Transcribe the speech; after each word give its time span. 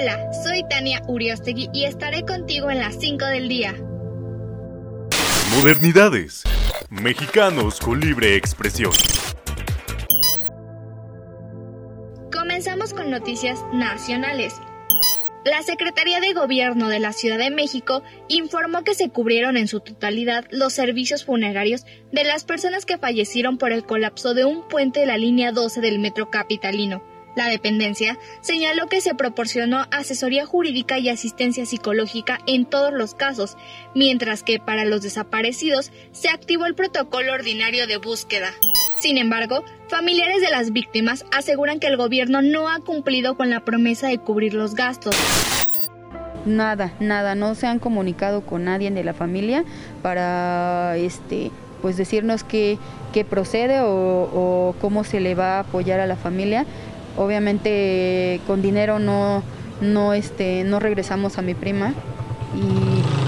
Hola, 0.00 0.32
soy 0.32 0.62
Tania 0.66 1.02
Uriostegui 1.08 1.68
y 1.74 1.84
estaré 1.84 2.24
contigo 2.24 2.70
en 2.70 2.78
las 2.78 2.98
5 2.98 3.22
del 3.26 3.48
día. 3.50 3.74
Modernidades. 5.54 6.42
Mexicanos 6.88 7.78
con 7.80 8.00
libre 8.00 8.34
expresión. 8.34 8.92
Comenzamos 12.32 12.94
con 12.94 13.10
noticias 13.10 13.62
nacionales. 13.74 14.54
La 15.44 15.62
Secretaría 15.62 16.20
de 16.20 16.32
Gobierno 16.32 16.88
de 16.88 17.00
la 17.00 17.12
Ciudad 17.12 17.36
de 17.36 17.50
México 17.50 18.02
informó 18.28 18.84
que 18.84 18.94
se 18.94 19.10
cubrieron 19.10 19.58
en 19.58 19.68
su 19.68 19.80
totalidad 19.80 20.46
los 20.50 20.72
servicios 20.72 21.26
funerarios 21.26 21.84
de 22.10 22.24
las 22.24 22.44
personas 22.44 22.86
que 22.86 22.96
fallecieron 22.96 23.58
por 23.58 23.70
el 23.70 23.84
colapso 23.84 24.32
de 24.32 24.46
un 24.46 24.66
puente 24.66 25.00
de 25.00 25.06
la 25.06 25.18
línea 25.18 25.52
12 25.52 25.82
del 25.82 25.98
metro 25.98 26.30
capitalino. 26.30 27.02
La 27.36 27.48
dependencia 27.48 28.18
señaló 28.40 28.86
que 28.88 29.00
se 29.00 29.14
proporcionó 29.14 29.86
asesoría 29.92 30.46
jurídica 30.46 30.98
y 30.98 31.08
asistencia 31.08 31.64
psicológica 31.64 32.40
en 32.46 32.66
todos 32.66 32.92
los 32.92 33.14
casos, 33.14 33.56
mientras 33.94 34.42
que 34.42 34.58
para 34.58 34.84
los 34.84 35.02
desaparecidos 35.02 35.92
se 36.12 36.28
activó 36.28 36.66
el 36.66 36.74
protocolo 36.74 37.32
ordinario 37.32 37.86
de 37.86 37.98
búsqueda. 37.98 38.52
Sin 38.98 39.16
embargo, 39.16 39.64
familiares 39.88 40.40
de 40.40 40.50
las 40.50 40.72
víctimas 40.72 41.24
aseguran 41.32 41.78
que 41.78 41.86
el 41.86 41.96
gobierno 41.96 42.42
no 42.42 42.68
ha 42.68 42.80
cumplido 42.80 43.36
con 43.36 43.48
la 43.48 43.64
promesa 43.64 44.08
de 44.08 44.18
cubrir 44.18 44.52
los 44.52 44.74
gastos. 44.74 45.16
Nada, 46.44 46.94
nada, 47.00 47.34
no 47.34 47.54
se 47.54 47.66
han 47.66 47.78
comunicado 47.78 48.44
con 48.44 48.64
nadie 48.64 48.90
de 48.90 49.04
la 49.04 49.14
familia 49.14 49.64
para 50.02 50.96
este 50.96 51.50
pues 51.80 51.96
decirnos 51.96 52.44
qué, 52.44 52.78
procede 53.28 53.80
o, 53.80 53.88
o 53.88 54.74
cómo 54.80 55.02
se 55.02 55.20
le 55.20 55.34
va 55.34 55.56
a 55.56 55.60
apoyar 55.60 55.98
a 56.00 56.06
la 56.06 56.16
familia 56.16 56.66
Obviamente 57.16 58.40
con 58.46 58.62
dinero 58.62 58.98
no, 58.98 59.42
no, 59.80 60.14
este, 60.14 60.64
no 60.64 60.80
regresamos 60.80 61.38
a 61.38 61.42
mi 61.42 61.54
prima, 61.54 61.94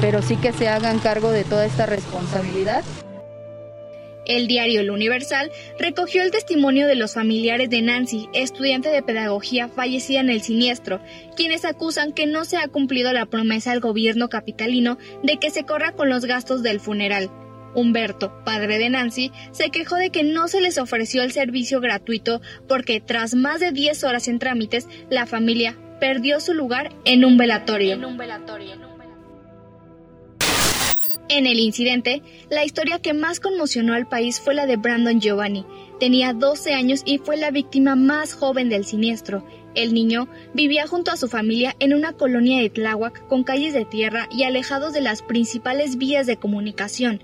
pero 0.00 0.22
sí 0.22 0.36
que 0.36 0.52
se 0.52 0.68
hagan 0.68 0.98
cargo 0.98 1.30
de 1.30 1.44
toda 1.44 1.66
esta 1.66 1.86
responsabilidad. 1.86 2.84
El 4.24 4.46
diario 4.46 4.80
El 4.80 4.90
Universal 4.90 5.50
recogió 5.80 6.22
el 6.22 6.30
testimonio 6.30 6.86
de 6.86 6.94
los 6.94 7.14
familiares 7.14 7.68
de 7.70 7.82
Nancy, 7.82 8.28
estudiante 8.32 8.88
de 8.88 9.02
pedagogía 9.02 9.68
fallecida 9.68 10.20
en 10.20 10.30
el 10.30 10.42
siniestro, 10.42 11.00
quienes 11.34 11.64
acusan 11.64 12.12
que 12.12 12.26
no 12.26 12.44
se 12.44 12.56
ha 12.56 12.68
cumplido 12.68 13.12
la 13.12 13.26
promesa 13.26 13.72
del 13.72 13.80
gobierno 13.80 14.28
capitalino 14.28 14.96
de 15.24 15.38
que 15.38 15.50
se 15.50 15.64
corra 15.64 15.92
con 15.92 16.08
los 16.08 16.24
gastos 16.24 16.62
del 16.62 16.78
funeral. 16.78 17.30
Humberto, 17.74 18.32
padre 18.44 18.78
de 18.78 18.90
Nancy, 18.90 19.32
se 19.52 19.70
quejó 19.70 19.96
de 19.96 20.10
que 20.10 20.24
no 20.24 20.48
se 20.48 20.60
les 20.60 20.78
ofreció 20.78 21.22
el 21.22 21.32
servicio 21.32 21.80
gratuito 21.80 22.40
porque 22.68 23.00
tras 23.00 23.34
más 23.34 23.60
de 23.60 23.72
10 23.72 24.04
horas 24.04 24.28
en 24.28 24.38
trámites, 24.38 24.88
la 25.10 25.26
familia 25.26 25.76
perdió 26.00 26.40
su 26.40 26.52
lugar 26.54 26.90
en 27.04 27.24
un 27.24 27.36
velatorio. 27.36 27.98
En 31.28 31.46
el 31.46 31.60
incidente, 31.60 32.22
la 32.50 32.64
historia 32.64 32.98
que 32.98 33.14
más 33.14 33.40
conmocionó 33.40 33.94
al 33.94 34.06
país 34.06 34.38
fue 34.38 34.52
la 34.52 34.66
de 34.66 34.76
Brandon 34.76 35.18
Giovanni. 35.18 35.64
Tenía 35.98 36.34
12 36.34 36.74
años 36.74 37.02
y 37.06 37.18
fue 37.18 37.38
la 37.38 37.50
víctima 37.50 37.94
más 37.96 38.34
joven 38.34 38.68
del 38.68 38.84
siniestro. 38.84 39.46
El 39.74 39.94
niño 39.94 40.28
vivía 40.52 40.86
junto 40.86 41.10
a 41.10 41.16
su 41.16 41.28
familia 41.28 41.74
en 41.78 41.94
una 41.94 42.12
colonia 42.12 42.60
de 42.60 42.68
Tláhuac 42.68 43.26
con 43.28 43.44
calles 43.44 43.72
de 43.72 43.86
tierra 43.86 44.28
y 44.30 44.42
alejados 44.42 44.92
de 44.92 45.00
las 45.00 45.22
principales 45.22 45.96
vías 45.96 46.26
de 46.26 46.36
comunicación. 46.36 47.22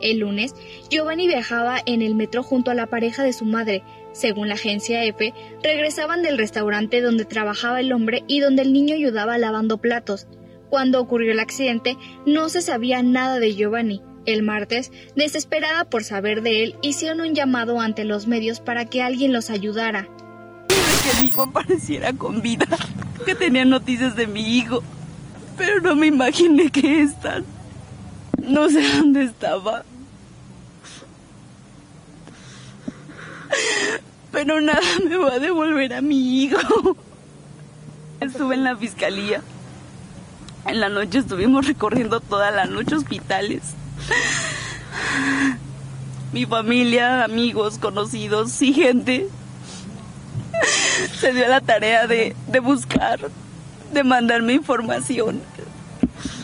El 0.00 0.18
lunes, 0.18 0.54
Giovanni 0.90 1.26
viajaba 1.26 1.78
en 1.84 2.02
el 2.02 2.14
metro 2.14 2.42
junto 2.42 2.70
a 2.70 2.74
la 2.74 2.86
pareja 2.86 3.22
de 3.22 3.32
su 3.32 3.44
madre. 3.44 3.82
Según 4.12 4.48
la 4.48 4.54
agencia 4.54 5.04
EFE, 5.04 5.34
regresaban 5.62 6.22
del 6.22 6.38
restaurante 6.38 7.00
donde 7.00 7.24
trabajaba 7.24 7.80
el 7.80 7.92
hombre 7.92 8.24
y 8.26 8.40
donde 8.40 8.62
el 8.62 8.72
niño 8.72 8.94
ayudaba 8.94 9.38
lavando 9.38 9.78
platos. 9.78 10.26
Cuando 10.70 11.00
ocurrió 11.00 11.32
el 11.32 11.40
accidente, 11.40 11.96
no 12.26 12.48
se 12.48 12.62
sabía 12.62 13.02
nada 13.02 13.38
de 13.38 13.54
Giovanni. 13.54 14.02
El 14.26 14.42
martes, 14.42 14.92
desesperada 15.16 15.84
por 15.84 16.04
saber 16.04 16.42
de 16.42 16.62
él, 16.62 16.76
hicieron 16.82 17.22
un 17.22 17.34
llamado 17.34 17.80
ante 17.80 18.04
los 18.04 18.26
medios 18.26 18.60
para 18.60 18.84
que 18.84 19.02
alguien 19.02 19.32
los 19.32 19.48
ayudara. 19.48 20.08
que 20.68 21.22
mi 21.22 21.28
hijo 21.28 21.44
apareciera 21.44 22.12
con 22.12 22.42
vida, 22.42 22.66
que 23.24 23.34
tenía 23.34 23.64
noticias 23.64 24.16
de 24.16 24.26
mi 24.26 24.58
hijo, 24.58 24.82
pero 25.56 25.80
no 25.80 25.96
me 25.96 26.08
imaginé 26.08 26.70
que 26.70 27.02
están. 27.02 27.44
No 28.48 28.68
sé 28.70 28.96
dónde 28.96 29.24
estaba. 29.24 29.84
Pero 34.32 34.60
nada 34.60 34.80
me 35.04 35.16
va 35.16 35.34
a 35.34 35.38
devolver 35.38 35.92
a 35.92 36.00
mi 36.00 36.44
hijo. 36.44 36.96
Estuve 38.20 38.54
en 38.54 38.64
la 38.64 38.76
fiscalía. 38.76 39.42
En 40.66 40.80
la 40.80 40.88
noche 40.88 41.18
estuvimos 41.18 41.66
recorriendo 41.66 42.20
toda 42.20 42.50
la 42.50 42.64
noche 42.64 42.94
hospitales. 42.94 43.62
Mi 46.32 46.46
familia, 46.46 47.24
amigos, 47.24 47.78
conocidos 47.78 48.60
y 48.62 48.72
gente 48.72 49.28
se 51.18 51.32
dio 51.32 51.48
la 51.48 51.60
tarea 51.60 52.06
de, 52.06 52.34
de 52.46 52.60
buscar, 52.60 53.20
de 53.92 54.04
mandarme 54.04 54.54
información. 54.54 55.40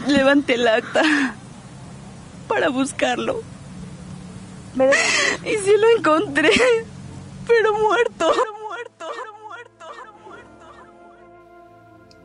Levanté 0.06 0.54
el 0.54 0.69
acta 0.69 1.03
para 2.54 2.69
buscarlo. 2.69 3.42
Y 5.44 5.56
sí 5.56 5.72
lo 5.78 5.98
encontré, 5.98 6.50
pero 7.47 7.72
muerto. 7.75 8.32
muerto, 8.69 9.06
muerto, 9.47 9.87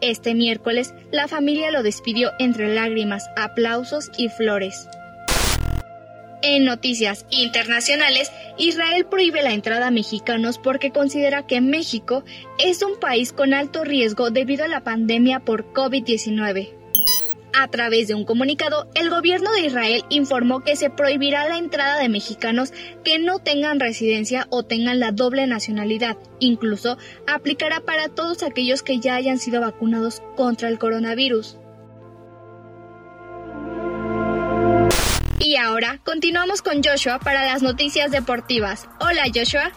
Este 0.02 0.34
miércoles, 0.34 0.94
la 1.12 1.28
familia 1.28 1.72
lo 1.72 1.84
despidió 1.84 2.32
entre 2.40 2.74
lágrimas, 2.74 3.26
aplausos 3.38 4.12
y 4.18 4.30
flores. 4.30 4.88
En 6.42 6.64
noticias 6.64 7.26
internacionales, 7.32 8.32
Israel 8.58 9.06
prohíbe 9.06 9.44
la 9.44 9.54
entrada 9.54 9.88
a 9.88 9.92
mexicanos 9.92 10.58
porque 10.58 10.92
considera 10.92 11.46
que 11.46 11.60
México 11.60 12.24
es 12.58 12.82
un 12.82 13.00
país 13.00 13.34
con 13.34 13.54
alto 13.54 13.84
riesgo 13.84 14.32
debido 14.32 14.64
a 14.64 14.70
la 14.70 14.84
pandemia 14.84 15.40
por 15.40 15.74
COVID-19. 15.74 16.79
A 17.54 17.68
través 17.68 18.08
de 18.08 18.16
un 18.16 18.26
comunicado, 18.26 18.88
el 18.94 19.10
gobierno 19.10 19.52
de 19.52 19.62
Israel 19.62 20.04
informó 20.10 20.62
que 20.62 20.76
se 20.76 20.90
prohibirá 20.90 21.48
la 21.50 21.58
entrada 21.58 22.00
de 22.00 22.10
mexicanos 22.10 22.72
que 23.04 23.18
no 23.18 23.40
tengan 23.40 23.80
residencia 23.80 24.48
o 24.50 24.64
tengan 24.64 25.00
la 25.00 25.12
doble 25.12 25.48
nacionalidad. 25.48 26.18
Incluso 26.40 26.98
aplicará 27.28 27.82
para 27.82 28.08
todos 28.10 28.44
aquellos 28.44 28.84
que 28.84 29.00
ya 29.00 29.16
hayan 29.16 29.40
sido 29.40 29.62
vacunados 29.62 30.22
contra 30.36 30.70
el 30.70 30.78
coronavirus. 30.78 31.58
Y 35.40 35.56
ahora 35.56 36.00
continuamos 36.04 36.62
con 36.62 36.84
Joshua 36.84 37.18
para 37.20 37.46
las 37.46 37.64
noticias 37.64 38.12
deportivas. 38.12 38.88
Hola 39.00 39.24
Joshua. 39.34 39.72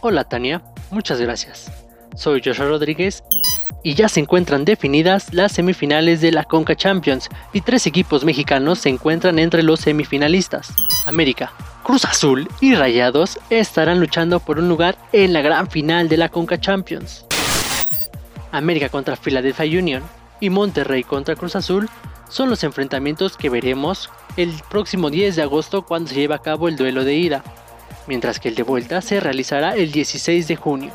Hola 0.00 0.24
Tania, 0.24 0.62
muchas 0.90 1.20
gracias. 1.20 1.70
Soy 2.16 2.40
Joshua 2.42 2.66
Rodríguez 2.66 3.22
y 3.82 3.94
ya 3.94 4.08
se 4.08 4.20
encuentran 4.20 4.64
definidas 4.64 5.32
las 5.32 5.52
semifinales 5.52 6.20
de 6.20 6.32
la 6.32 6.44
Conca 6.44 6.76
Champions 6.76 7.28
y 7.52 7.60
tres 7.62 7.86
equipos 7.86 8.24
mexicanos 8.24 8.78
se 8.78 8.88
encuentran 8.88 9.38
entre 9.38 9.62
los 9.62 9.80
semifinalistas. 9.80 10.72
América, 11.06 11.52
Cruz 11.82 12.04
Azul 12.04 12.48
y 12.60 12.74
Rayados 12.74 13.38
estarán 13.50 14.00
luchando 14.00 14.40
por 14.40 14.58
un 14.58 14.68
lugar 14.68 14.96
en 15.12 15.32
la 15.32 15.42
gran 15.42 15.68
final 15.68 16.08
de 16.08 16.16
la 16.16 16.28
Conca 16.28 16.60
Champions. 16.60 17.24
América 18.52 18.88
contra 18.88 19.16
Philadelphia 19.16 19.78
Union 19.78 20.02
y 20.40 20.50
Monterrey 20.50 21.02
contra 21.02 21.34
Cruz 21.34 21.56
Azul 21.56 21.88
son 22.28 22.50
los 22.50 22.64
enfrentamientos 22.64 23.36
que 23.36 23.50
veremos 23.50 24.10
el 24.36 24.54
próximo 24.70 25.10
10 25.10 25.36
de 25.36 25.42
agosto 25.42 25.82
cuando 25.82 26.10
se 26.10 26.14
lleve 26.14 26.34
a 26.34 26.38
cabo 26.38 26.68
el 26.68 26.76
duelo 26.76 27.04
de 27.04 27.14
ida, 27.14 27.42
mientras 28.06 28.40
que 28.40 28.48
el 28.48 28.54
de 28.54 28.62
vuelta 28.62 29.02
se 29.02 29.20
realizará 29.20 29.74
el 29.74 29.92
16 29.92 30.48
de 30.48 30.56
junio. 30.56 30.92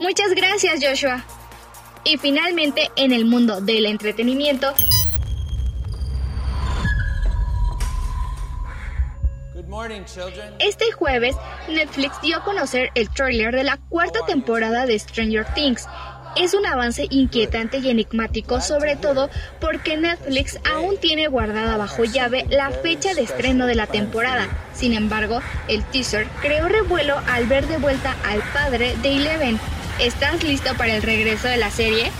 Muchas 0.00 0.34
gracias 0.34 0.80
Joshua. 0.82 1.24
Y 2.04 2.16
finalmente, 2.16 2.90
en 2.96 3.12
el 3.12 3.24
mundo 3.24 3.60
del 3.60 3.86
entretenimiento, 3.86 4.74
Este 10.58 10.90
jueves, 10.90 11.36
Netflix 11.68 12.20
dio 12.22 12.38
a 12.38 12.44
conocer 12.44 12.90
el 12.96 13.08
tráiler 13.08 13.54
de 13.54 13.62
la 13.62 13.76
cuarta 13.76 14.18
temporada 14.26 14.84
de 14.84 14.98
Stranger 14.98 15.46
Things. 15.54 15.86
Es 16.36 16.54
un 16.54 16.66
avance 16.66 17.06
inquietante 17.10 17.78
y 17.78 17.88
enigmático, 17.88 18.60
sobre 18.60 18.96
todo 18.96 19.30
porque 19.60 19.96
Netflix 19.96 20.58
aún 20.70 20.96
tiene 20.98 21.28
guardada 21.28 21.76
bajo 21.76 22.04
llave 22.04 22.46
la 22.50 22.70
fecha 22.70 23.14
de 23.14 23.22
estreno 23.22 23.66
de 23.66 23.76
la 23.76 23.86
temporada. 23.86 24.48
Sin 24.74 24.92
embargo, 24.92 25.40
el 25.68 25.84
teaser 25.84 26.26
creó 26.40 26.68
revuelo 26.68 27.20
al 27.28 27.46
ver 27.46 27.66
de 27.68 27.78
vuelta 27.78 28.16
al 28.24 28.42
padre 28.52 28.96
de 29.02 29.16
Eleven, 29.16 29.60
¿Estás 30.00 30.42
listo 30.42 30.74
para 30.78 30.96
el 30.96 31.02
regreso 31.02 31.46
de 31.46 31.58
la 31.58 31.70
serie? 31.70 32.10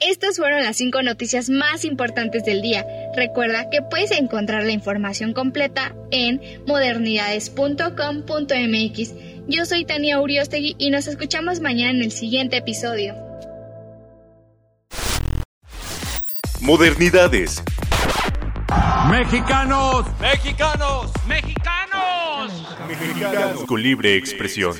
Estas 0.00 0.36
fueron 0.36 0.64
las 0.64 0.76
cinco 0.76 1.00
noticias 1.02 1.48
más 1.48 1.84
importantes 1.84 2.44
del 2.44 2.60
día. 2.60 2.84
Recuerda 3.14 3.70
que 3.70 3.82
puedes 3.82 4.10
encontrar 4.10 4.64
la 4.64 4.72
información 4.72 5.32
completa 5.32 5.94
en 6.10 6.40
modernidades.com.mx. 6.66 9.14
Yo 9.46 9.64
soy 9.64 9.84
Tania 9.84 10.20
Uriostegui 10.20 10.74
y 10.76 10.90
nos 10.90 11.06
escuchamos 11.06 11.60
mañana 11.60 11.92
en 11.92 12.02
el 12.02 12.10
siguiente 12.10 12.56
episodio. 12.56 13.14
Modernidades. 16.60 17.62
Mexicanos. 19.10 20.06
Mexicanos. 20.20 21.10
Mexicanos. 21.26 22.52
Mexicanos 22.86 23.64
con 23.66 23.82
libre 23.82 24.16
expresión. 24.16 24.74